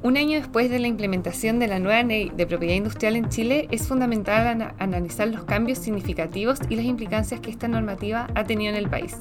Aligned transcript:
Un 0.00 0.16
año 0.16 0.38
después 0.38 0.70
de 0.70 0.78
la 0.78 0.86
implementación 0.86 1.58
de 1.58 1.66
la 1.66 1.80
nueva 1.80 2.04
ley 2.04 2.30
de 2.36 2.46
propiedad 2.46 2.76
industrial 2.76 3.16
en 3.16 3.28
Chile, 3.30 3.66
es 3.72 3.88
fundamental 3.88 4.72
analizar 4.78 5.26
los 5.26 5.44
cambios 5.44 5.78
significativos 5.78 6.60
y 6.68 6.76
las 6.76 6.84
implicancias 6.84 7.40
que 7.40 7.50
esta 7.50 7.66
normativa 7.66 8.28
ha 8.36 8.44
tenido 8.44 8.70
en 8.70 8.76
el 8.76 8.88
país. 8.88 9.16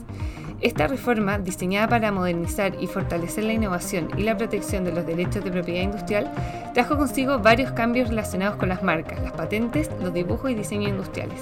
Esta 0.59 0.87
reforma, 0.87 1.37
diseñada 1.37 1.87
para 1.87 2.11
modernizar 2.11 2.73
y 2.81 2.87
fortalecer 2.87 3.43
la 3.43 3.53
innovación 3.53 4.09
y 4.17 4.23
la 4.23 4.35
protección 4.35 4.83
de 4.83 4.91
los 4.91 5.05
derechos 5.05 5.43
de 5.43 5.51
propiedad 5.51 5.83
industrial, 5.83 6.31
trajo 6.73 6.97
consigo 6.97 7.37
varios 7.37 7.71
cambios 7.73 8.09
relacionados 8.09 8.55
con 8.55 8.69
las 8.69 8.81
marcas, 8.81 9.21
las 9.21 9.33
patentes, 9.33 9.91
los 10.01 10.15
dibujos 10.15 10.49
y 10.49 10.55
diseños 10.55 10.89
industriales, 10.89 11.39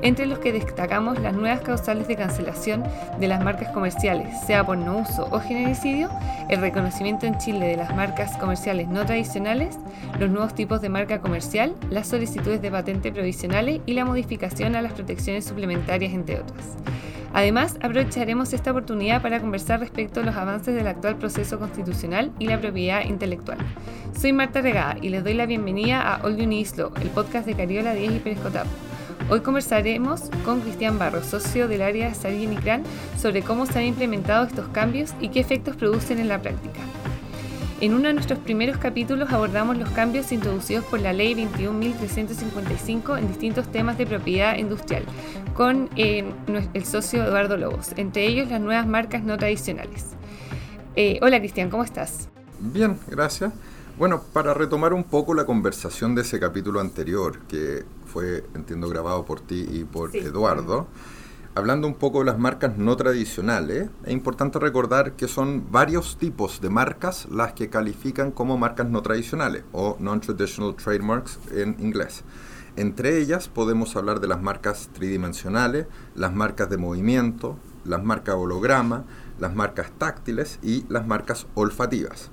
entre 0.00 0.24
los 0.24 0.38
que 0.38 0.50
destacamos 0.50 1.20
las 1.20 1.34
nuevas 1.34 1.60
causales 1.60 2.08
de 2.08 2.16
cancelación 2.16 2.82
de 3.20 3.28
las 3.28 3.44
marcas 3.44 3.68
comerciales, 3.68 4.40
sea 4.46 4.64
por 4.64 4.78
no 4.78 4.96
uso 4.96 5.28
o 5.30 5.40
genericidio, 5.40 6.08
el 6.48 6.62
reconocimiento 6.62 7.26
en 7.26 7.36
Chile 7.36 7.66
de 7.66 7.76
las 7.76 7.94
marcas 7.94 8.34
comerciales 8.38 8.88
no 8.88 9.04
tradicionales, 9.04 9.78
los 10.18 10.30
nuevos 10.30 10.54
tipos 10.54 10.80
de 10.80 10.88
marca 10.88 11.20
comercial, 11.20 11.74
las 11.90 12.08
solicitudes 12.08 12.62
de 12.62 12.70
patente 12.70 13.12
provisionales 13.12 13.82
y 13.84 13.92
la 13.92 14.06
modificación 14.06 14.74
a 14.74 14.80
las 14.80 14.94
protecciones 14.94 15.44
suplementarias, 15.44 16.14
entre 16.14 16.40
otras. 16.40 16.76
Además, 17.34 17.74
aprovecharemos 17.82 18.52
esta 18.52 18.70
oportunidad 18.70 19.20
para 19.20 19.40
conversar 19.40 19.80
respecto 19.80 20.20
a 20.20 20.22
los 20.22 20.36
avances 20.36 20.72
del 20.72 20.86
actual 20.86 21.16
proceso 21.16 21.58
constitucional 21.58 22.30
y 22.38 22.46
la 22.46 22.60
propiedad 22.60 23.04
intelectual. 23.04 23.58
Soy 24.16 24.32
Marta 24.32 24.60
Regada 24.60 24.96
y 25.02 25.08
les 25.08 25.24
doy 25.24 25.34
la 25.34 25.44
bienvenida 25.44 26.00
a 26.00 26.24
All 26.24 26.36
You 26.36 26.48
el 26.48 27.10
podcast 27.10 27.46
de 27.46 27.54
Cariola 27.54 27.92
10 27.92 28.12
y 28.12 28.18
Pérez 28.20 28.38
Hoy 29.28 29.40
conversaremos 29.40 30.30
con 30.44 30.60
Cristian 30.60 30.96
Barro, 30.96 31.24
socio 31.24 31.66
del 31.66 31.82
área 31.82 32.14
Sargent 32.14 32.52
y 32.52 32.56
Cran, 32.56 32.84
sobre 33.18 33.42
cómo 33.42 33.66
se 33.66 33.80
han 33.80 33.86
implementado 33.86 34.46
estos 34.46 34.68
cambios 34.68 35.12
y 35.20 35.30
qué 35.30 35.40
efectos 35.40 35.74
producen 35.74 36.20
en 36.20 36.28
la 36.28 36.40
práctica. 36.40 36.80
En 37.80 37.92
uno 37.92 38.06
de 38.06 38.14
nuestros 38.14 38.38
primeros 38.38 38.78
capítulos 38.78 39.32
abordamos 39.32 39.76
los 39.76 39.90
cambios 39.90 40.30
introducidos 40.30 40.84
por 40.84 41.00
la 41.00 41.12
Ley 41.12 41.34
21.355 41.34 43.18
en 43.18 43.28
distintos 43.28 43.70
temas 43.70 43.98
de 43.98 44.06
propiedad 44.06 44.56
industrial, 44.56 45.04
con 45.54 45.90
eh, 45.96 46.24
el 46.72 46.84
socio 46.84 47.24
Eduardo 47.24 47.56
Lobos, 47.56 47.90
entre 47.96 48.26
ellos 48.26 48.48
las 48.48 48.60
nuevas 48.60 48.86
marcas 48.86 49.24
no 49.24 49.36
tradicionales. 49.36 50.06
Eh, 50.94 51.18
hola 51.20 51.40
Cristian, 51.40 51.68
¿cómo 51.68 51.82
estás? 51.82 52.28
Bien, 52.60 52.96
gracias. 53.08 53.52
Bueno, 53.98 54.22
para 54.32 54.54
retomar 54.54 54.92
un 54.92 55.04
poco 55.04 55.34
la 55.34 55.44
conversación 55.44 56.14
de 56.14 56.22
ese 56.22 56.38
capítulo 56.38 56.80
anterior, 56.80 57.40
que 57.48 57.84
fue, 58.06 58.44
entiendo, 58.54 58.88
grabado 58.88 59.24
por 59.24 59.40
ti 59.40 59.66
y 59.68 59.84
por 59.84 60.14
Eduardo, 60.14 60.86
hablando 61.54 61.86
un 61.86 61.94
poco 61.94 62.18
de 62.18 62.24
las 62.24 62.38
marcas 62.38 62.76
no 62.78 62.96
tradicionales, 62.96 63.88
es 64.04 64.12
importante 64.12 64.58
recordar 64.58 65.12
que 65.12 65.28
son 65.28 65.70
varios 65.70 66.16
tipos 66.18 66.60
de 66.60 66.68
marcas 66.68 67.26
las 67.30 67.52
que 67.52 67.70
califican 67.70 68.32
como 68.32 68.58
marcas 68.58 68.88
no 68.88 69.02
tradicionales 69.02 69.62
o 69.72 69.96
non-traditional 70.00 70.74
trademarks 70.74 71.38
en 71.52 71.76
inglés. 71.78 72.24
Entre 72.76 73.18
ellas 73.18 73.46
podemos 73.48 73.94
hablar 73.94 74.18
de 74.18 74.26
las 74.26 74.42
marcas 74.42 74.90
tridimensionales, 74.92 75.86
las 76.16 76.34
marcas 76.34 76.68
de 76.70 76.76
movimiento, 76.76 77.56
las 77.84 78.02
marcas 78.02 78.34
holograma, 78.34 79.04
las 79.38 79.54
marcas 79.54 79.92
táctiles 79.96 80.58
y 80.60 80.84
las 80.88 81.06
marcas 81.06 81.46
olfativas. 81.54 82.32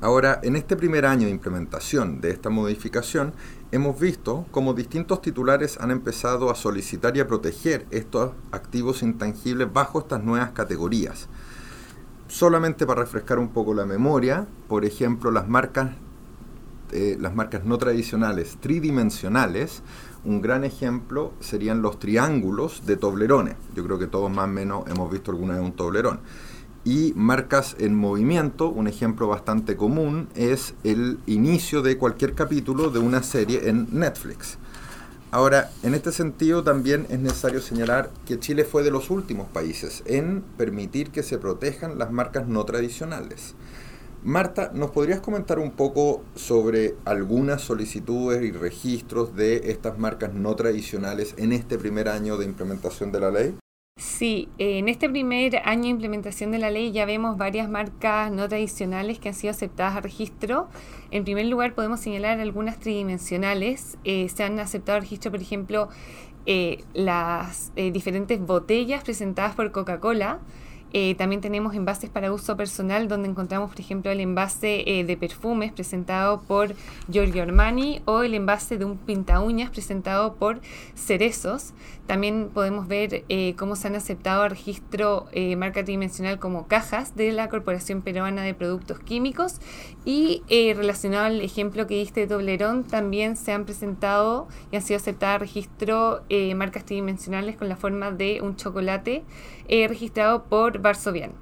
Ahora, 0.00 0.40
en 0.42 0.54
este 0.54 0.76
primer 0.76 1.06
año 1.06 1.26
de 1.26 1.32
implementación 1.32 2.20
de 2.20 2.30
esta 2.30 2.50
modificación, 2.50 3.32
hemos 3.70 3.98
visto 4.00 4.46
cómo 4.50 4.74
distintos 4.74 5.20
titulares 5.20 5.78
han 5.80 5.90
empezado 5.90 6.50
a 6.50 6.54
solicitar 6.54 7.16
y 7.16 7.20
a 7.20 7.26
proteger 7.26 7.86
estos 7.90 8.32
activos 8.50 9.02
intangibles 9.02 9.72
bajo 9.72 10.00
estas 10.00 10.22
nuevas 10.22 10.50
categorías. 10.52 11.28
Solamente 12.28 12.86
para 12.86 13.02
refrescar 13.02 13.38
un 13.38 13.48
poco 13.48 13.74
la 13.74 13.86
memoria, 13.86 14.46
por 14.68 14.84
ejemplo, 14.84 15.30
las 15.30 15.48
marcas, 15.48 15.92
eh, 16.92 17.16
las 17.20 17.34
marcas 17.34 17.64
no 17.64 17.78
tradicionales 17.78 18.58
tridimensionales, 18.60 19.82
un 20.24 20.40
gran 20.40 20.64
ejemplo 20.64 21.32
serían 21.40 21.80
los 21.80 21.98
triángulos 21.98 22.84
de 22.86 22.96
Toblerones. 22.96 23.56
Yo 23.74 23.84
creo 23.84 23.98
que 23.98 24.06
todos 24.06 24.30
más 24.30 24.46
o 24.46 24.52
menos 24.52 24.88
hemos 24.88 25.10
visto 25.10 25.30
alguna 25.30 25.54
vez 25.54 25.62
un 25.62 25.72
Toblerón 25.72 26.20
y 26.88 27.12
marcas 27.14 27.76
en 27.78 27.94
movimiento. 27.94 28.70
Un 28.70 28.88
ejemplo 28.88 29.28
bastante 29.28 29.76
común 29.76 30.30
es 30.34 30.72
el 30.84 31.18
inicio 31.26 31.82
de 31.82 31.98
cualquier 31.98 32.34
capítulo 32.34 32.88
de 32.88 32.98
una 32.98 33.22
serie 33.22 33.68
en 33.68 33.88
Netflix. 33.92 34.56
Ahora, 35.30 35.70
en 35.82 35.92
este 35.92 36.12
sentido 36.12 36.64
también 36.64 37.06
es 37.10 37.18
necesario 37.18 37.60
señalar 37.60 38.10
que 38.24 38.38
Chile 38.38 38.64
fue 38.64 38.82
de 38.82 38.90
los 38.90 39.10
últimos 39.10 39.48
países 39.48 40.02
en 40.06 40.42
permitir 40.56 41.10
que 41.10 41.22
se 41.22 41.36
protejan 41.36 41.98
las 41.98 42.10
marcas 42.10 42.48
no 42.48 42.64
tradicionales. 42.64 43.54
Marta, 44.24 44.70
¿nos 44.72 44.90
podrías 44.90 45.20
comentar 45.20 45.58
un 45.58 45.72
poco 45.72 46.22
sobre 46.36 46.94
algunas 47.04 47.60
solicitudes 47.60 48.42
y 48.42 48.50
registros 48.50 49.36
de 49.36 49.70
estas 49.70 49.98
marcas 49.98 50.32
no 50.32 50.56
tradicionales 50.56 51.34
en 51.36 51.52
este 51.52 51.76
primer 51.76 52.08
año 52.08 52.38
de 52.38 52.46
implementación 52.46 53.12
de 53.12 53.20
la 53.20 53.30
ley? 53.30 53.54
Sí, 53.98 54.48
en 54.58 54.88
este 54.88 55.10
primer 55.10 55.56
año 55.64 55.82
de 55.82 55.88
implementación 55.88 56.52
de 56.52 56.58
la 56.58 56.70
ley 56.70 56.92
ya 56.92 57.04
vemos 57.04 57.36
varias 57.36 57.68
marcas 57.68 58.30
no 58.30 58.48
tradicionales 58.48 59.18
que 59.18 59.30
han 59.30 59.34
sido 59.34 59.50
aceptadas 59.50 59.96
a 59.96 60.00
registro. 60.00 60.68
En 61.10 61.24
primer 61.24 61.46
lugar, 61.46 61.74
podemos 61.74 61.98
señalar 61.98 62.38
algunas 62.38 62.78
tridimensionales. 62.78 63.98
Eh, 64.04 64.28
se 64.28 64.44
han 64.44 64.60
aceptado 64.60 64.98
a 64.98 65.00
registro, 65.00 65.32
por 65.32 65.40
ejemplo, 65.40 65.88
eh, 66.46 66.84
las 66.94 67.72
eh, 67.74 67.90
diferentes 67.90 68.40
botellas 68.40 69.02
presentadas 69.02 69.56
por 69.56 69.72
Coca-Cola. 69.72 70.38
Eh, 70.92 71.14
también 71.16 71.40
tenemos 71.40 71.74
envases 71.74 72.08
para 72.08 72.32
uso 72.32 72.56
personal, 72.56 73.08
donde 73.08 73.28
encontramos, 73.28 73.70
por 73.70 73.80
ejemplo, 73.80 74.10
el 74.10 74.20
envase 74.20 74.84
eh, 74.86 75.04
de 75.04 75.16
perfumes 75.16 75.72
presentado 75.72 76.40
por 76.40 76.74
Giorgio 77.10 77.42
Armani 77.42 78.00
o 78.06 78.22
el 78.22 78.34
envase 78.34 78.78
de 78.78 78.84
un 78.84 78.96
pinta 78.96 79.40
uñas 79.40 79.70
presentado 79.70 80.34
por 80.34 80.60
Cerezos. 80.94 81.74
También 82.06 82.50
podemos 82.52 82.88
ver 82.88 83.24
eh, 83.28 83.54
cómo 83.58 83.76
se 83.76 83.88
han 83.88 83.94
aceptado 83.94 84.42
a 84.42 84.48
registro 84.48 85.26
marca 85.58 85.84
tridimensional 85.84 86.38
como 86.38 86.66
cajas 86.66 87.14
de 87.14 87.32
la 87.32 87.48
Corporación 87.48 88.00
Peruana 88.00 88.42
de 88.42 88.54
Productos 88.54 88.98
Químicos. 88.98 89.60
Y 90.06 90.42
relacionado 90.48 91.26
al 91.26 91.42
ejemplo 91.42 91.86
que 91.86 91.96
diste 91.96 92.20
de 92.20 92.26
Toblerón, 92.26 92.84
también 92.84 93.36
se 93.36 93.52
han 93.52 93.66
presentado 93.66 94.48
y 94.72 94.76
han 94.76 94.82
sido 94.82 94.96
aceptadas 94.96 95.36
a 95.36 95.38
registro 95.38 96.22
marcas 96.56 96.86
tridimensionales 96.86 97.56
con 97.56 97.68
la 97.68 97.76
forma 97.76 98.10
de 98.10 98.40
un 98.40 98.56
chocolate 98.56 99.22
registrado 99.68 100.44
por 100.44 100.78
Varsovian. 100.78 101.32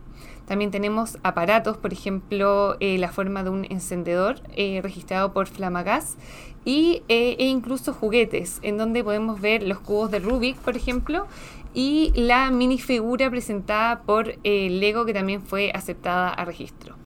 También 0.47 0.70
tenemos 0.70 1.19
aparatos, 1.25 1.76
por 1.76 1.92
ejemplo, 1.92 2.76
eh, 2.78 2.98
la 2.98 3.10
forma 3.10 3.42
de 3.42 3.50
un 3.50 3.66
encendedor 3.69 4.41
eh, 4.54 4.81
registrado 4.81 5.32
por 5.32 5.48
Flamagas 5.48 6.16
y, 6.65 7.03
eh, 7.09 7.36
e 7.38 7.47
incluso 7.47 7.92
juguetes, 7.92 8.60
en 8.62 8.78
donde 8.78 9.03
podemos 9.03 9.41
ver 9.41 9.65
los 9.65 9.81
cubos 9.81 10.10
de 10.12 10.20
Rubik, 10.20 10.56
por 10.59 10.76
ejemplo, 10.76 11.26
y 11.75 12.12
la 12.15 12.50
minifigura 12.53 13.28
presentada 13.28 14.03
por 14.03 14.34
Lego 14.44 15.04
que 15.04 15.12
también 15.12 15.42
fue 15.42 15.72
aceptada 15.75 16.31
a 16.31 16.44
registro. 16.44 16.97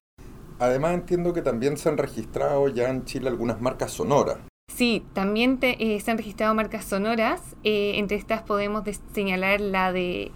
Además 0.59 0.92
entiendo 0.92 1.32
que 1.32 1.41
también 1.41 1.78
se 1.78 1.88
han 1.88 1.97
registrado 1.97 2.69
ya 2.69 2.91
en 2.91 3.04
Chile 3.06 3.28
algunas 3.28 3.60
marcas 3.60 3.91
sonoras. 3.91 4.36
Sí, 4.69 5.04
también 5.14 5.59
se 5.60 6.10
han 6.10 6.19
registrado 6.19 6.54
marcas 6.54 6.84
sonoras. 6.84 7.56
entre 7.64 8.19
estas 8.19 8.42
podemos 8.42 8.84
señalar 9.12 9.60
la 9.60 9.92
de 9.92 10.30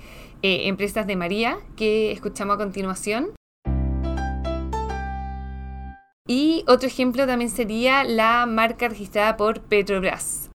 eh, 0.44 0.69
empresas 0.69 1.06
de 1.06 1.16
María, 1.16 1.56
que 1.75 2.12
escuchamos 2.12 2.56
a 2.56 2.59
continuación. 2.59 3.31
Y 6.28 6.66
otro 6.69 6.87
ejemplo 6.87 7.27
también 7.27 7.49
sería 7.49 8.05
la 8.05 8.44
marca 8.44 8.88
registrada 8.88 9.38
por 9.38 9.62
Petrobras. 9.62 10.50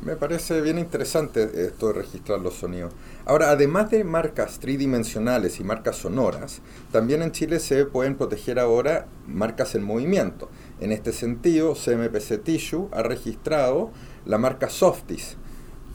Me 0.00 0.16
parece 0.16 0.62
bien 0.62 0.78
interesante 0.78 1.66
esto 1.66 1.88
de 1.88 1.92
registrar 1.92 2.40
los 2.40 2.54
sonidos. 2.54 2.94
Ahora, 3.26 3.50
además 3.50 3.90
de 3.90 4.02
marcas 4.02 4.58
tridimensionales 4.58 5.60
y 5.60 5.64
marcas 5.64 5.96
sonoras, 5.96 6.62
también 6.90 7.20
en 7.20 7.32
Chile 7.32 7.60
se 7.60 7.84
pueden 7.84 8.16
proteger 8.16 8.58
ahora 8.58 9.08
marcas 9.26 9.74
en 9.74 9.82
movimiento. 9.82 10.48
En 10.80 10.92
este 10.92 11.12
sentido, 11.12 11.74
CMPC 11.74 12.42
Tissue 12.42 12.88
ha 12.92 13.02
registrado 13.02 13.90
la 14.24 14.38
marca 14.38 14.70
Softies, 14.70 15.36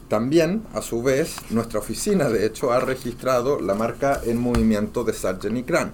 también, 0.07 0.63
a 0.73 0.81
su 0.81 1.01
vez, 1.01 1.37
nuestra 1.49 1.79
oficina, 1.79 2.29
de 2.29 2.45
hecho, 2.45 2.71
ha 2.71 2.79
registrado 2.79 3.59
la 3.59 3.73
marca 3.73 4.21
en 4.25 4.37
movimiento 4.39 5.03
de 5.03 5.13
Sargent 5.13 5.57
y 5.57 5.63
Cran. 5.63 5.93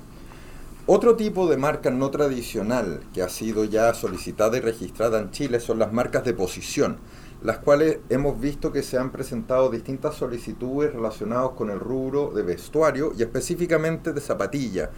Otro 0.88 1.16
tipo 1.16 1.48
de 1.48 1.56
marca 1.56 1.92
no 1.92 2.10
tradicional 2.10 3.02
que 3.14 3.22
ha 3.22 3.30
sido 3.30 3.64
ya 3.64 3.94
solicitada 3.94 4.58
y 4.58 4.62
registrada 4.62 5.20
en 5.20 5.30
Chile 5.30 5.60
son 5.60 5.78
las 5.78 5.94
marcas 5.94 6.24
de 6.26 6.34
posición, 6.34 6.98
las 7.44 7.60
cuales 7.60 8.00
hemos 8.10 8.40
visto 8.40 8.72
que 8.72 8.82
se 8.82 8.98
han 8.98 9.12
presentado 9.12 9.70
distintas 9.70 10.16
solicitudes 10.16 10.92
relacionadas 10.92 11.52
con 11.52 11.70
el 11.70 11.80
rubro 11.80 12.32
de 12.32 12.42
vestuario 12.42 13.14
y 13.16 13.22
específicamente 13.22 14.14
de 14.14 14.20
zapatilla. 14.22 14.90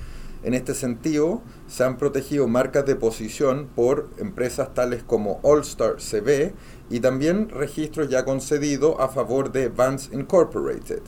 En 0.43 0.55
este 0.55 0.73
sentido, 0.73 1.41
se 1.67 1.83
han 1.83 1.97
protegido 1.97 2.47
marcas 2.47 2.85
de 2.85 2.95
posición 2.95 3.67
por 3.75 4.09
empresas 4.17 4.73
tales 4.73 5.03
como 5.03 5.39
All 5.43 5.61
Star 5.61 5.97
CB 5.97 6.53
y 6.89 6.99
también 6.99 7.49
registros 7.49 8.09
ya 8.09 8.25
concedidos 8.25 8.95
a 8.99 9.07
favor 9.07 9.51
de 9.51 9.69
Vans 9.69 10.09
Incorporated. 10.11 11.01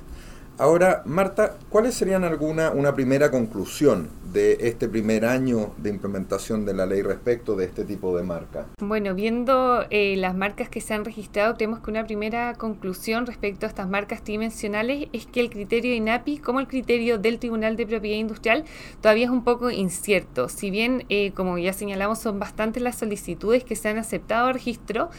Ahora, 0.59 1.01
Marta, 1.05 1.57
¿cuáles 1.69 1.95
serían 1.95 2.23
alguna 2.23 2.69
una 2.69 2.93
primera 2.93 3.31
conclusión 3.31 4.09
de 4.33 4.57
este 4.61 4.87
primer 4.87 5.25
año 5.25 5.71
de 5.77 5.89
implementación 5.89 6.65
de 6.65 6.73
la 6.73 6.85
ley 6.85 7.01
respecto 7.01 7.55
de 7.55 7.65
este 7.65 7.85
tipo 7.85 8.15
de 8.15 8.23
marca? 8.23 8.67
Bueno, 8.79 9.15
viendo 9.15 9.85
eh, 9.89 10.15
las 10.17 10.35
marcas 10.35 10.69
que 10.69 10.81
se 10.81 10.93
han 10.93 11.05
registrado, 11.05 11.55
creemos 11.55 11.79
que 11.79 11.89
una 11.89 12.05
primera 12.05 12.53
conclusión 12.53 13.25
respecto 13.25 13.65
a 13.65 13.69
estas 13.69 13.89
marcas 13.89 14.23
tridimensionales 14.23 15.07
es 15.11 15.25
que 15.25 15.39
el 15.39 15.49
criterio 15.49 15.95
INAPI, 15.95 16.37
como 16.37 16.59
el 16.59 16.67
criterio 16.67 17.17
del 17.17 17.39
Tribunal 17.39 17.75
de 17.75 17.87
Propiedad 17.87 18.17
Industrial, 18.17 18.63
todavía 19.01 19.25
es 19.25 19.31
un 19.31 19.43
poco 19.43 19.71
incierto. 19.71 20.49
Si 20.49 20.69
bien, 20.69 21.05
eh, 21.09 21.31
como 21.31 21.57
ya 21.57 21.73
señalamos, 21.73 22.19
son 22.19 22.39
bastantes 22.39 22.83
las 22.83 22.97
solicitudes 22.97 23.63
que 23.63 23.75
se 23.75 23.89
han 23.89 23.97
aceptado 23.97 24.47
a 24.47 24.53
registro, 24.53 25.09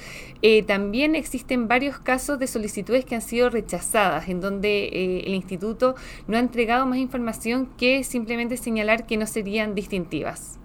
eh, 0.43 0.63
también 0.63 1.17
existen 1.17 1.67
varios 1.67 1.99
casos 1.99 2.39
de 2.39 2.47
solicitudes 2.47 3.05
que 3.05 3.17
han 3.17 3.23
sido 3.23 3.51
rechazadas, 3.51 4.29
en 4.29 4.41
donde 4.41 5.24
el 5.25 5.35
instituto 5.35 5.95
no 6.27 6.37
ha 6.37 6.41
entregado 6.41 6.87
más 6.87 6.99
información 6.99 7.71
que 7.77 8.05
simplemente 8.05 8.57
señalar 8.57 9.07
que 9.07 9.17
no 9.17 9.27
serían 9.27 9.75
distintivas. 9.75 10.59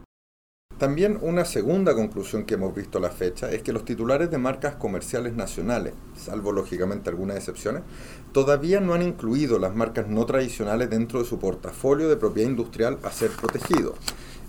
También 0.80 1.20
una 1.22 1.44
segunda 1.44 1.94
conclusión 1.94 2.46
que 2.46 2.54
hemos 2.54 2.74
visto 2.74 3.00
a 3.00 3.02
la 3.02 3.10
fecha 3.10 3.52
es 3.52 3.62
que 3.62 3.74
los 3.74 3.84
titulares 3.84 4.32
de 4.32 4.38
marcas 4.38 4.76
comerciales 4.76 5.34
nacionales, 5.34 5.94
salvo 6.16 6.54
lógicamente 6.54 7.10
algunas 7.10 7.36
excepciones, 7.36 7.84
todavía 8.32 8.80
no 8.80 8.94
han 8.94 9.02
incluido 9.02 9.60
las 9.60 9.76
marcas 9.76 10.08
no 10.08 10.26
tradicionales 10.26 10.90
dentro 10.90 11.20
de 11.20 11.26
su 11.26 11.38
portafolio 11.38 12.08
de 12.08 12.16
propiedad 12.16 12.50
industrial 12.50 12.98
a 13.04 13.12
ser 13.12 13.30
protegido. 13.32 13.96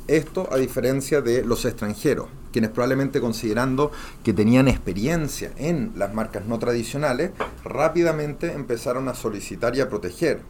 Esto 0.09 0.49
a 0.53 0.57
diferencia 0.57 1.21
de 1.21 1.45
los 1.45 1.65
extranjeros, 1.65 2.29
quienes 2.53 2.71
probablemente 2.71 3.21
considerando 3.21 3.93
que 4.25 4.33
tenían 4.33 4.67
experiencia 4.67 5.53
en 5.57 5.93
las 5.97 6.13
marcas 6.13 6.47
no 6.47 6.59
tradicionales, 6.59 7.31
rápidamente 7.65 8.53
empezaron 8.53 9.09
a 9.09 9.15
solicitar 9.15 9.77
y 9.77 9.81
a 9.81 9.89
proteger 9.89 10.43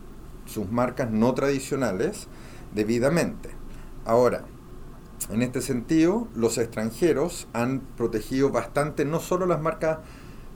sus 0.46 0.70
marcas 0.70 1.10
no 1.10 1.34
tradicionales 1.34 2.26
debidamente. 2.74 3.50
Ahora, 4.04 4.44
en 5.30 5.42
este 5.42 5.60
sentido, 5.60 6.26
los 6.34 6.58
extranjeros 6.58 7.46
han 7.52 7.80
protegido 7.96 8.50
bastante 8.50 9.04
no 9.04 9.20
solo 9.20 9.46
las 9.46 9.60
marcas 9.60 9.98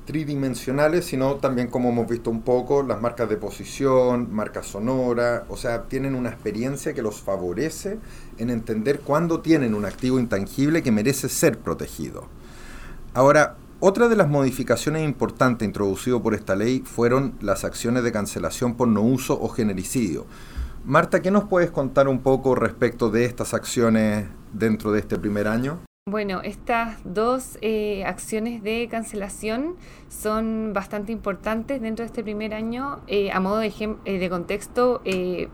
tridimensionales, 0.05 1.07
sino 1.07 1.37
también, 1.37 1.69
como 1.69 1.91
hemos 1.91 2.09
visto 2.09 2.31
un 2.31 2.43
poco, 2.43 2.83
las 2.83 3.01
marcas 3.01 3.29
de 3.29 3.37
posición, 3.37 4.33
marcas 4.33 4.67
sonora, 4.67 5.45
o 5.49 5.57
sea, 5.57 5.85
tienen 5.85 6.15
una 6.15 6.31
experiencia 6.31 6.95
que 6.95 7.03
los 7.03 7.21
favorece 7.21 7.99
en 8.39 8.51
entender 8.51 9.01
cuándo 9.01 9.41
tienen 9.41 9.75
un 9.75 9.85
activo 9.85 10.19
intangible 10.19 10.83
que 10.83 10.93
merece 10.93 11.29
ser 11.29 11.59
protegido. 11.59 12.27
Ahora, 13.15 13.57
otra 13.81 14.09
de 14.09 14.17
las 14.17 14.29
modificaciones 14.29 15.05
importantes 15.05 15.67
introducidas 15.67 16.21
por 16.21 16.35
esta 16.35 16.57
ley 16.57 16.81
fueron 16.81 17.35
las 17.41 17.65
acciones 17.65 18.03
de 18.03 18.13
cancelación 18.13 18.77
por 18.77 18.89
no 18.89 19.03
uso 19.03 19.39
o 19.41 19.49
genericidio. 19.49 20.27
Marta, 20.85 21.23
¿qué 21.23 21.31
nos 21.31 21.45
puedes 21.45 21.71
contar 21.71 22.09
un 22.09 22.21
poco 22.21 22.55
respecto 22.55 23.11
de 23.11 23.25
estas 23.25 23.55
acciones 23.55 24.27
dentro 24.53 24.93
de 24.93 25.01
este 25.01 25.19
primer 25.19 25.49
año? 25.49 25.81
Bueno, 26.11 26.43
estas 26.43 26.99
dos 27.05 27.57
eh, 27.63 28.05
acciones 28.05 28.63
de 28.63 28.89
cancelación 28.91 29.77
son 30.11 30.75
bastante 30.75 31.13
importantes 31.13 31.81
dentro 31.81 32.03
de 32.03 32.09
este 32.09 32.23
primer 32.23 32.53
año. 32.53 33.01
Eh, 33.07 33.33
a 33.33 33.41
modo 33.41 33.57
de, 33.57 33.73
eh, 34.05 34.19
de 34.19 34.29
contexto, 34.29 35.01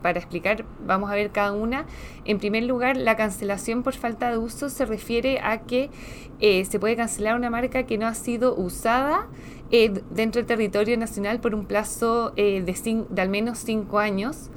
para 0.03 0.19
explicar, 0.19 0.65
vamos 0.85 1.09
a 1.09 1.15
ver 1.15 1.31
cada 1.31 1.53
una. 1.53 1.87
En 2.25 2.41
primer 2.41 2.65
lugar, 2.65 2.97
la 2.97 3.15
cancelación 3.15 3.85
por 3.85 3.95
falta 3.95 4.29
de 4.29 4.39
uso 4.39 4.71
se 4.71 4.87
refiere 4.87 5.39
a 5.39 5.61
que 5.61 5.89
se 6.41 6.81
puede 6.81 6.97
cancelar 6.97 7.37
una 7.37 7.49
marca 7.49 7.85
que 7.85 7.97
no 7.97 8.09
ha 8.09 8.15
sido 8.15 8.57
usada 8.57 9.29
dentro 9.71 10.41
del 10.41 10.47
territorio 10.47 10.99
nacional 10.99 11.39
por 11.39 11.55
un 11.55 11.65
plazo 11.65 12.31
de, 12.31 13.07
de 13.09 13.23
al 13.23 13.29
menos 13.29 13.59
cinco 13.59 14.01
años. 14.01 14.51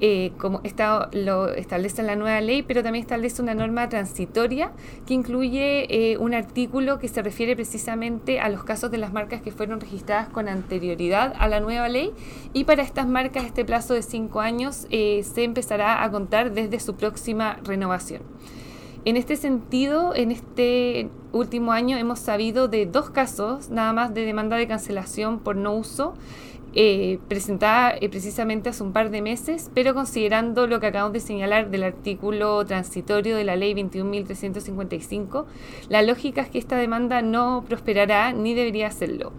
Eh, 0.00 0.32
como 0.38 0.60
está, 0.64 1.08
lo 1.12 1.48
establece 1.50 2.02
la 2.02 2.16
nueva 2.16 2.40
ley, 2.40 2.62
pero 2.62 2.82
también 2.82 3.04
establece 3.04 3.40
una 3.40 3.54
norma 3.54 3.88
transitoria 3.88 4.72
que 5.06 5.14
incluye 5.14 6.12
eh, 6.12 6.18
un 6.18 6.34
artículo 6.34 6.98
que 6.98 7.06
se 7.06 7.22
refiere 7.22 7.54
precisamente 7.54 8.40
a 8.40 8.48
los 8.48 8.64
casos 8.64 8.90
de 8.90 8.98
las 8.98 9.12
marcas 9.12 9.40
que 9.40 9.52
fueron 9.52 9.80
registradas 9.80 10.28
con 10.28 10.48
anterioridad 10.48 11.32
a 11.38 11.46
la 11.46 11.60
nueva 11.60 11.88
ley 11.88 12.10
y 12.52 12.64
para 12.64 12.82
estas 12.82 13.06
marcas 13.06 13.44
este 13.44 13.64
plazo 13.64 13.94
de 13.94 14.02
cinco 14.02 14.40
años 14.40 14.88
eh, 14.90 15.22
se 15.22 15.44
empezará 15.44 16.02
a 16.02 16.10
contar 16.10 16.52
desde 16.52 16.80
su 16.80 16.96
próxima 16.96 17.58
renovación. 17.62 18.22
En 19.04 19.16
este 19.16 19.36
sentido, 19.36 20.14
en 20.14 20.32
este 20.32 21.10
último 21.32 21.72
año 21.72 21.98
hemos 21.98 22.18
sabido 22.18 22.68
de 22.68 22.86
dos 22.86 23.10
casos 23.10 23.68
nada 23.68 23.92
más 23.92 24.14
de 24.14 24.24
demanda 24.24 24.56
de 24.56 24.66
cancelación 24.66 25.40
por 25.40 25.56
no 25.56 25.74
uso 25.74 26.14
eh, 26.76 27.18
presentada 27.28 27.94
eh, 28.00 28.08
precisamente 28.08 28.68
hace 28.68 28.82
un 28.82 28.92
par 28.92 29.10
de 29.10 29.22
meses, 29.22 29.70
pero 29.74 29.94
considerando 29.94 30.66
lo 30.66 30.80
que 30.80 30.86
acabamos 30.86 31.12
de 31.12 31.20
señalar 31.20 31.70
del 31.70 31.84
artículo 31.84 32.64
transitorio 32.64 33.36
de 33.36 33.44
la 33.44 33.54
ley 33.54 33.74
21.355, 33.74 35.44
la 35.88 36.02
lógica 36.02 36.42
es 36.42 36.48
que 36.48 36.58
esta 36.58 36.76
demanda 36.76 37.22
no 37.22 37.64
prosperará 37.68 38.32
ni 38.32 38.54
debería 38.54 38.88
hacerlo. 38.88 39.32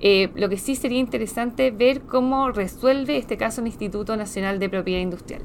Eh, 0.00 0.28
lo 0.34 0.50
que 0.50 0.58
sí 0.58 0.76
sería 0.76 0.98
interesante 0.98 1.70
ver 1.70 2.02
cómo 2.02 2.50
resuelve 2.50 3.16
este 3.16 3.38
caso 3.38 3.62
el 3.62 3.68
Instituto 3.68 4.16
Nacional 4.16 4.58
de 4.58 4.68
Propiedad 4.68 5.00
Industrial. 5.00 5.42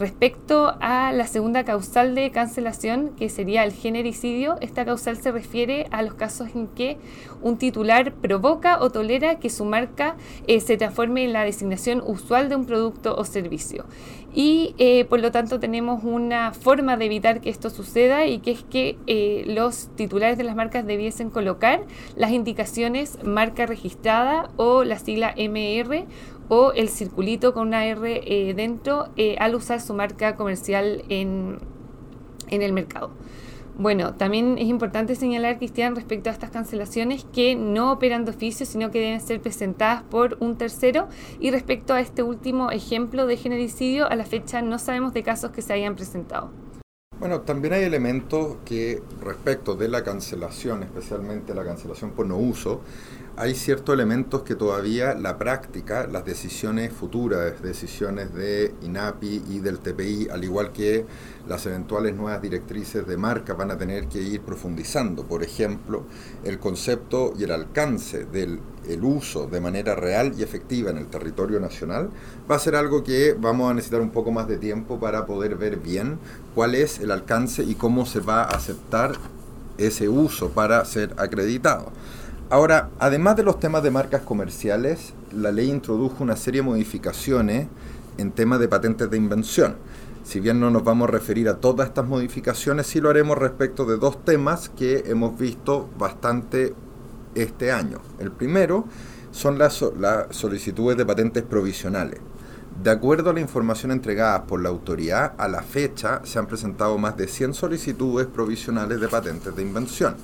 Respecto 0.00 0.74
a 0.80 1.12
la 1.12 1.26
segunda 1.26 1.62
causal 1.64 2.14
de 2.14 2.30
cancelación, 2.30 3.10
que 3.18 3.28
sería 3.28 3.64
el 3.64 3.72
genericidio, 3.72 4.56
esta 4.62 4.86
causal 4.86 5.18
se 5.18 5.30
refiere 5.30 5.88
a 5.90 6.00
los 6.00 6.14
casos 6.14 6.48
en 6.54 6.68
que 6.68 6.96
un 7.42 7.58
titular 7.58 8.14
provoca 8.14 8.80
o 8.80 8.88
tolera 8.88 9.38
que 9.38 9.50
su 9.50 9.66
marca 9.66 10.16
eh, 10.46 10.60
se 10.60 10.78
transforme 10.78 11.24
en 11.24 11.34
la 11.34 11.44
designación 11.44 12.02
usual 12.06 12.48
de 12.48 12.56
un 12.56 12.64
producto 12.64 13.14
o 13.14 13.26
servicio. 13.26 13.84
Y 14.32 14.74
eh, 14.78 15.04
por 15.04 15.20
lo 15.20 15.32
tanto 15.32 15.60
tenemos 15.60 16.02
una 16.02 16.54
forma 16.54 16.96
de 16.96 17.04
evitar 17.04 17.42
que 17.42 17.50
esto 17.50 17.68
suceda 17.68 18.24
y 18.24 18.38
que 18.38 18.52
es 18.52 18.62
que 18.62 18.96
eh, 19.06 19.44
los 19.48 19.94
titulares 19.96 20.38
de 20.38 20.44
las 20.44 20.56
marcas 20.56 20.86
debiesen 20.86 21.28
colocar 21.28 21.82
las 22.16 22.30
indicaciones 22.30 23.22
marca 23.22 23.66
registrada 23.66 24.48
o 24.56 24.82
la 24.82 24.98
sigla 24.98 25.34
MR 25.36 26.06
o 26.50 26.72
el 26.72 26.90
circulito 26.90 27.54
con 27.54 27.68
una 27.68 27.86
R 27.86 28.20
eh, 28.26 28.52
dentro 28.54 29.08
eh, 29.16 29.36
al 29.38 29.54
usar 29.54 29.80
su 29.80 29.94
marca 29.94 30.36
comercial 30.36 31.04
en, 31.08 31.58
en 32.48 32.60
el 32.60 32.74
mercado. 32.74 33.12
Bueno, 33.78 34.12
también 34.12 34.58
es 34.58 34.66
importante 34.66 35.14
señalar, 35.14 35.56
Cristian, 35.56 35.94
respecto 35.94 36.28
a 36.28 36.32
estas 36.34 36.50
cancelaciones 36.50 37.24
que 37.32 37.56
no 37.56 37.92
operan 37.92 38.26
de 38.26 38.32
oficio, 38.32 38.66
sino 38.66 38.90
que 38.90 39.00
deben 39.00 39.20
ser 39.22 39.40
presentadas 39.40 40.02
por 40.02 40.36
un 40.40 40.58
tercero. 40.58 41.08
Y 41.38 41.50
respecto 41.50 41.94
a 41.94 42.00
este 42.00 42.22
último 42.22 42.70
ejemplo 42.70 43.24
de 43.24 43.38
genericidio, 43.38 44.06
a 44.06 44.16
la 44.16 44.26
fecha 44.26 44.60
no 44.60 44.78
sabemos 44.78 45.14
de 45.14 45.22
casos 45.22 45.52
que 45.52 45.62
se 45.62 45.72
hayan 45.72 45.94
presentado. 45.94 46.50
Bueno, 47.20 47.42
también 47.42 47.74
hay 47.74 47.84
elementos 47.84 48.56
que 48.64 49.02
respecto 49.22 49.76
de 49.76 49.88
la 49.88 50.02
cancelación, 50.02 50.82
especialmente 50.82 51.54
la 51.54 51.64
cancelación 51.64 52.10
por 52.10 52.26
no 52.26 52.36
uso, 52.36 52.80
hay 53.40 53.54
ciertos 53.54 53.94
elementos 53.94 54.42
que 54.42 54.54
todavía 54.54 55.14
la 55.14 55.38
práctica, 55.38 56.06
las 56.06 56.26
decisiones 56.26 56.92
futuras, 56.92 57.62
decisiones 57.62 58.34
de 58.34 58.74
INAPI 58.82 59.44
y 59.48 59.60
del 59.60 59.78
TPI, 59.78 60.28
al 60.30 60.44
igual 60.44 60.72
que 60.72 61.06
las 61.48 61.64
eventuales 61.64 62.14
nuevas 62.14 62.42
directrices 62.42 63.06
de 63.06 63.16
marca, 63.16 63.54
van 63.54 63.70
a 63.70 63.78
tener 63.78 64.08
que 64.08 64.20
ir 64.20 64.42
profundizando. 64.42 65.24
Por 65.24 65.42
ejemplo, 65.42 66.04
el 66.44 66.58
concepto 66.58 67.32
y 67.34 67.44
el 67.44 67.52
alcance 67.52 68.26
del 68.26 68.60
uso 69.00 69.46
de 69.46 69.62
manera 69.62 69.94
real 69.94 70.34
y 70.36 70.42
efectiva 70.42 70.90
en 70.90 70.98
el 70.98 71.06
territorio 71.06 71.60
nacional 71.60 72.10
va 72.50 72.56
a 72.56 72.58
ser 72.58 72.76
algo 72.76 73.02
que 73.02 73.34
vamos 73.40 73.70
a 73.70 73.74
necesitar 73.74 74.02
un 74.02 74.10
poco 74.10 74.32
más 74.32 74.48
de 74.48 74.58
tiempo 74.58 75.00
para 75.00 75.24
poder 75.24 75.56
ver 75.56 75.78
bien 75.78 76.18
cuál 76.54 76.74
es 76.74 76.98
el 76.98 77.10
alcance 77.10 77.62
y 77.62 77.74
cómo 77.74 78.04
se 78.04 78.20
va 78.20 78.42
a 78.42 78.48
aceptar 78.48 79.12
ese 79.78 80.10
uso 80.10 80.50
para 80.50 80.84
ser 80.84 81.14
acreditado. 81.16 81.90
Ahora, 82.50 82.90
además 82.98 83.36
de 83.36 83.44
los 83.44 83.60
temas 83.60 83.84
de 83.84 83.92
marcas 83.92 84.22
comerciales, 84.22 85.14
la 85.32 85.52
ley 85.52 85.70
introdujo 85.70 86.24
una 86.24 86.34
serie 86.34 86.62
de 86.62 86.66
modificaciones 86.66 87.68
en 88.18 88.32
temas 88.32 88.58
de 88.58 88.66
patentes 88.66 89.08
de 89.08 89.16
invención. 89.16 89.76
Si 90.24 90.40
bien 90.40 90.58
no 90.58 90.68
nos 90.68 90.82
vamos 90.82 91.08
a 91.08 91.12
referir 91.12 91.48
a 91.48 91.60
todas 91.60 91.86
estas 91.86 92.08
modificaciones, 92.08 92.88
sí 92.88 93.00
lo 93.00 93.08
haremos 93.08 93.38
respecto 93.38 93.84
de 93.84 93.98
dos 93.98 94.24
temas 94.24 94.68
que 94.68 95.04
hemos 95.06 95.38
visto 95.38 95.88
bastante 95.96 96.74
este 97.36 97.70
año. 97.70 98.00
El 98.18 98.32
primero 98.32 98.84
son 99.30 99.56
las, 99.56 99.84
solicitudes 100.30 100.98
de 100.98 101.06
patentes 101.06 101.44
provisionales. 101.44 102.18
De 102.82 102.90
acuerdo 102.90 103.30
a 103.30 103.32
la 103.32 103.40
información 103.40 103.92
entregada 103.92 104.42
por 104.46 104.60
la 104.60 104.70
autoridad, 104.70 105.34
a 105.38 105.46
la 105.46 105.62
fecha 105.62 106.20
se 106.24 106.40
han 106.40 106.48
presentado 106.48 106.98
más 106.98 107.16
de 107.16 107.28
100 107.28 107.54
solicitudes 107.54 108.26
provisionales 108.26 109.00
de 109.00 109.06
patentes 109.06 109.54
de 109.54 109.62
invención 109.62 110.16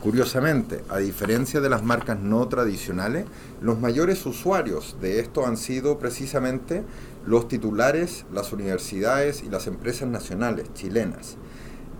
Curiosamente, 0.00 0.84
a 0.88 0.98
diferencia 0.98 1.60
de 1.60 1.68
las 1.68 1.82
marcas 1.82 2.20
no 2.20 2.46
tradicionales, 2.46 3.26
los 3.60 3.80
mayores 3.80 4.24
usuarios 4.26 4.96
de 5.00 5.18
esto 5.18 5.44
han 5.44 5.56
sido 5.56 5.98
precisamente 5.98 6.84
los 7.26 7.48
titulares, 7.48 8.24
las 8.32 8.52
universidades 8.52 9.42
y 9.42 9.48
las 9.48 9.66
empresas 9.66 10.08
nacionales 10.08 10.72
chilenas. 10.72 11.36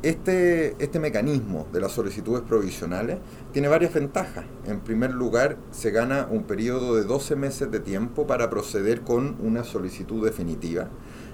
Este, 0.05 0.76
este 0.78 1.00
mecanismo 1.00 1.67
de 1.73 1.81
las 1.81 1.90
solicitudes 1.90 2.43
provisionales 2.43 3.19
tiene 3.52 3.67
varias 3.67 3.93
ventajas. 3.93 4.45
En 4.64 4.78
primer 4.78 5.11
lugar, 5.11 5.57
se 5.73 5.90
gana 5.90 6.28
un 6.31 6.45
periodo 6.45 6.95
de 6.95 7.02
12 7.02 7.35
meses 7.35 7.69
de 7.73 7.81
tiempo 7.81 8.28
para 8.28 8.49
proceder 8.49 9.00
con 9.00 9.35
una 9.40 9.64
solicitud 9.64 10.25
definitiva. 10.25 10.88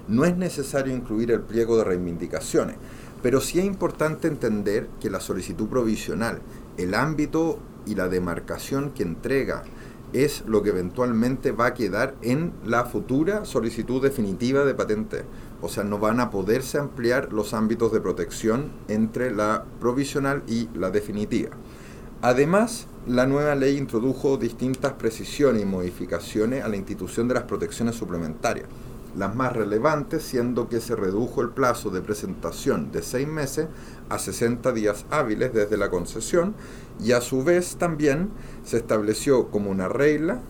No 0.07 0.25
es 0.25 0.35
necesario 0.35 0.95
incluir 0.95 1.29
el 1.29 1.41
pliego 1.41 1.77
de 1.77 1.83
reivindicaciones, 1.83 2.77
pero 3.25 3.41
sí 3.41 3.57
es 3.57 3.65
importante 3.65 4.27
entender 4.27 4.87
que 5.01 5.09
la 5.09 5.19
solicitud 5.19 5.67
provisional, 5.67 6.43
el 6.77 6.93
ámbito 6.93 7.57
y 7.87 7.95
la 7.95 8.07
demarcación 8.07 8.91
que 8.91 9.01
entrega 9.01 9.63
es 10.13 10.43
lo 10.45 10.61
que 10.61 10.69
eventualmente 10.69 11.51
va 11.51 11.65
a 11.65 11.73
quedar 11.73 12.13
en 12.21 12.53
la 12.63 12.85
futura 12.85 13.43
solicitud 13.45 13.99
definitiva 13.99 14.63
de 14.63 14.75
patente. 14.75 15.23
O 15.63 15.69
sea, 15.69 15.83
no 15.83 15.97
van 15.97 16.19
a 16.19 16.29
poderse 16.29 16.77
ampliar 16.77 17.33
los 17.33 17.55
ámbitos 17.55 17.91
de 17.91 17.99
protección 17.99 18.71
entre 18.89 19.33
la 19.33 19.65
provisional 19.79 20.43
y 20.45 20.69
la 20.75 20.91
definitiva. 20.91 21.49
Además, 22.21 22.85
la 23.07 23.25
nueva 23.25 23.55
ley 23.55 23.75
introdujo 23.75 24.37
distintas 24.37 24.93
precisiones 24.93 25.63
y 25.63 25.65
modificaciones 25.65 26.63
a 26.63 26.67
la 26.67 26.75
institución 26.75 27.27
de 27.27 27.33
las 27.33 27.45
protecciones 27.45 27.95
suplementarias. 27.95 28.67
Las 29.17 29.33
más 29.35 29.53
relevantes 29.53 30.23
siendo 30.23 30.67
que 30.67 30.81
se 30.81 30.95
redujo 30.95 31.41
el 31.41 31.49
plazo 31.49 31.89
de 31.89 32.01
presentación 32.01 32.91
de 32.91 33.01
seis 33.01 33.27
meses 33.27 33.67
a 34.09 34.19
60 34.19 34.71
días 34.73 35.05
hábiles 35.09 35.53
desde 35.53 35.77
la 35.77 35.89
concesión 35.89 36.53
y 37.03 37.13
a 37.13 37.21
su 37.21 37.43
vez 37.43 37.77
también 37.77 38.29
se 38.65 38.77
estableció 38.77 39.49
como 39.49 39.71
una 39.71 39.87
regla 39.87 40.41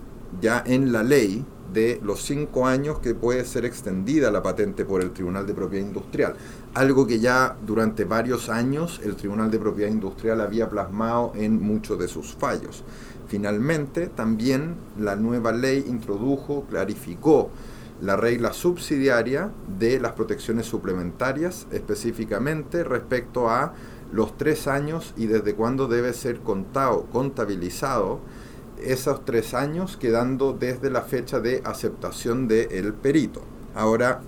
ya 0.41 0.63
en 0.65 0.91
la 0.91 1.03
ley 1.03 1.45
de 1.73 1.99
los 2.03 2.23
cinco 2.23 2.67
años 2.67 2.99
que 2.99 3.13
puede 3.13 3.43
ser 3.45 3.65
extendida 3.65 4.31
la 4.31 4.41
patente 4.41 4.85
por 4.85 5.01
el 5.01 5.11
Tribunal 5.11 5.45
de 5.45 5.53
Propiedad 5.53 5.85
Industrial, 5.85 6.35
algo 6.73 7.05
que 7.05 7.19
ya 7.19 7.57
durante 7.65 8.05
varios 8.05 8.49
años 8.49 9.01
el 9.03 9.15
Tribunal 9.15 9.51
de 9.51 9.59
Propiedad 9.59 9.91
Industrial 9.91 10.39
había 10.41 10.69
plasmado 10.69 11.33
en 11.35 11.61
muchos 11.61 11.99
de 11.99 12.07
sus 12.07 12.33
fallos. 12.33 12.83
Finalmente, 13.27 14.07
también 14.07 14.75
la 14.99 15.15
nueva 15.15 15.51
ley 15.51 15.83
introdujo, 15.87 16.65
clarificó 16.69 17.49
la 18.01 18.15
regla 18.15 18.53
subsidiaria 18.53 19.51
de 19.79 19.99
las 19.99 20.13
protecciones 20.13 20.65
suplementarias, 20.65 21.67
específicamente 21.71 22.83
respecto 22.83 23.49
a 23.49 23.73
los 24.11 24.37
tres 24.37 24.67
años 24.67 25.13
y 25.17 25.27
desde 25.27 25.55
cuándo 25.55 25.87
debe 25.87 26.13
ser 26.13 26.39
contado, 26.39 27.05
contabilizado 27.11 28.19
esos 28.83 29.23
tres 29.25 29.53
años, 29.53 29.97
quedando 29.97 30.53
desde 30.53 30.89
la 30.89 31.01
fecha 31.01 31.39
de 31.39 31.61
aceptación 31.65 32.47
del 32.47 32.93
perito. 32.93 33.41
Ahora, 33.73 34.21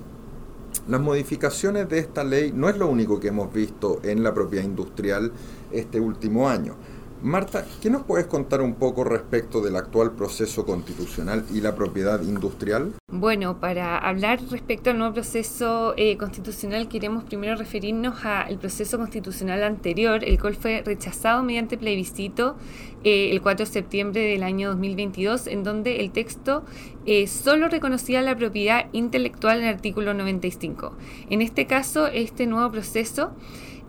las 0.88 1.02
modificaciones 1.02 1.90
de 1.90 2.00
esta 2.00 2.24
ley 2.24 2.52
no 2.54 2.70
es 2.70 2.78
lo 2.78 2.88
único 2.88 3.20
que 3.20 3.28
hemos 3.30 3.52
visto 3.52 4.00
en 4.04 4.24
la 4.24 4.34
propiedad 4.34 4.64
industrial 4.64 5.32
este 5.72 6.00
último 6.00 6.50
año. 6.50 6.76
Marta, 7.22 7.66
¿qué 7.82 7.90
nos 7.90 8.04
puedes 8.04 8.28
contar 8.28 8.62
un 8.62 8.76
poco 8.76 9.04
respecto 9.04 9.60
del 9.60 9.76
actual 9.76 10.12
proceso 10.12 10.66
constitucional 10.66 11.44
y 11.52 11.62
la 11.62 11.74
propiedad 11.76 12.22
industrial? 12.22 12.94
Bueno, 13.12 13.60
para 13.60 13.98
hablar 13.98 14.40
respecto 14.52 14.92
al 14.92 15.00
nuevo 15.00 15.16
proceso 15.16 15.96
eh, 15.98 16.16
constitucional 16.18 16.88
queremos 16.88 17.24
primero 17.24 17.56
referirnos 17.56 18.24
al 18.24 18.60
proceso 18.60 19.00
constitucional 19.00 19.64
anterior, 19.64 20.24
el 20.24 20.40
cual 20.40 20.56
fue 20.56 20.84
rechazado 20.86 21.42
mediante 21.42 21.78
plebiscito 21.78 22.56
eh, 23.04 23.32
el 23.32 23.42
4 23.42 23.66
de 23.66 23.72
septiembre 23.72 24.22
del 24.22 24.44
año 24.44 24.70
2022, 24.70 25.48
en 25.48 25.64
donde 25.64 26.02
el 26.02 26.12
texto 26.12 26.66
eh, 27.08 27.26
solo 27.26 27.68
reconocía 27.68 28.22
la 28.22 28.36
propiedad 28.36 28.86
intelectual 28.92 29.60
en 29.60 29.64
el 29.66 29.74
artículo 29.74 30.14
95. 30.14 30.94
En 31.32 31.42
este 31.42 31.66
caso, 31.66 32.08
este 32.08 32.46
nuevo 32.46 32.72
proceso 32.72 33.32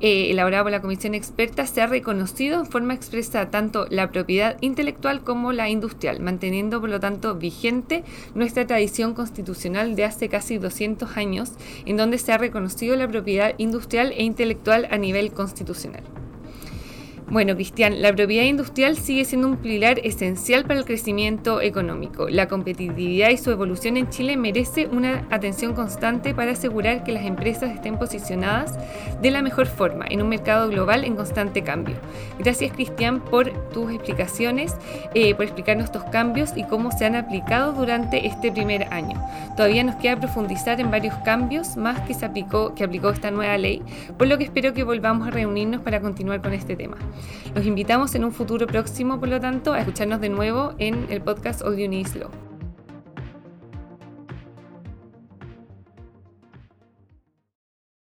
eh, 0.01 0.31
elaborado 0.31 0.65
por 0.65 0.73
la 0.73 0.81
comisión 0.81 1.15
experta, 1.15 1.67
se 1.67 1.81
ha 1.81 1.87
reconocido 1.87 2.61
en 2.61 2.67
forma 2.67 2.95
expresa 2.95 3.51
tanto 3.51 3.87
la 3.91 4.11
propiedad 4.11 4.57
intelectual 4.61 5.23
como 5.23 5.53
la 5.53 5.69
industrial, 5.69 6.21
manteniendo 6.21 6.81
por 6.81 6.91
lo 6.91 7.01
tanto 7.01 7.35
vigente 7.35 8.05
nuestra 8.35 8.67
tradición 8.67 9.15
constitucional 9.15 9.97
de 9.97 10.05
hace 10.05 10.29
casi 10.29 10.59
200 10.59 11.17
años, 11.17 11.53
en 11.85 11.97
donde 11.97 12.19
se 12.19 12.33
ha 12.33 12.39
reconocido 12.39 12.97
la 12.97 13.09
propiedad 13.09 13.55
industrial 13.59 14.13
e 14.17 14.25
intelectual 14.25 14.89
a 14.91 14.99
nivel 14.99 15.33
constitucional. 15.33 16.03
Bueno, 17.31 17.55
Cristian, 17.55 18.01
la 18.01 18.11
propiedad 18.15 18.45
industrial 18.45 18.97
sigue 18.97 19.27
siendo 19.27 19.49
un 19.49 19.59
pilar 19.59 19.99
esencial 20.03 20.65
para 20.65 20.81
el 20.81 20.87
crecimiento 20.87 21.61
económico. 21.61 22.31
La 22.31 22.49
competitividad 22.49 23.29
y 23.29 23.37
su 23.37 23.51
evolución 23.51 23.99
en 23.99 24.09
Chile 24.09 24.39
merece 24.39 24.87
una 24.87 25.27
atención 25.29 25.75
constante 25.75 26.35
para 26.35 26.53
asegurar 26.53 27.05
que 27.05 27.13
las 27.13 27.27
empresas 27.27 27.71
estén 27.71 27.99
posicionadas 27.99 28.79
de 29.21 29.31
la 29.31 29.43
mejor 29.43 29.67
forma 29.67 30.07
en 30.09 30.23
un 30.23 30.31
mercado 30.31 30.71
global 30.71 31.05
en 31.05 31.17
constante 31.17 31.63
cambio. 31.63 31.97
Gracias, 32.39 32.73
Cristian, 32.73 33.21
por 33.21 33.51
tus 33.73 33.93
explicaciones, 33.93 34.75
eh, 35.13 35.35
por 35.35 35.45
explicarnos 35.45 35.85
estos 35.85 36.05
cambios 36.05 36.57
y 36.57 36.65
cómo 36.65 36.93
se 36.93 37.05
han 37.05 37.15
aplicado 37.15 37.75
durante 37.75 38.27
este 38.27 38.51
primer 38.51 38.85
año. 38.91 39.23
Todavía 39.55 39.85
nos 39.85 39.97
queda 39.97 40.19
profundizar 40.19 40.81
en 40.81 40.91
varios 40.91 41.15
cambios 41.27 41.77
más 41.77 42.01
que 42.07 42.15
se 42.15 42.25
aplicó, 42.25 42.75
que 42.75 42.85
aplicó 42.85 43.11
esta 43.11 43.31
nueva 43.31 43.59
ley, 43.59 43.83
por 44.17 44.29
lo 44.29 44.39
que 44.39 44.45
espero 44.45 44.73
que 44.73 44.83
volvamos 44.83 45.29
a 45.29 45.31
reunirnos 45.31 45.83
para 45.83 46.01
continuar 46.01 46.41
con 46.41 46.55
este 46.55 46.75
tema. 46.75 46.97
Los 47.55 47.67
invitamos 47.67 48.15
en 48.15 48.25
un 48.25 48.33
futuro 48.33 48.67
próximo, 48.67 49.19
por 49.19 49.29
lo 49.29 49.41
tanto, 49.41 49.73
a 49.73 49.81
escucharnos 49.81 50.21
de 50.21 50.29
nuevo 50.29 50.75
en 50.79 51.07
el 51.11 51.21
podcast 51.21 51.63
All 51.63 51.77
You. 51.77 52.48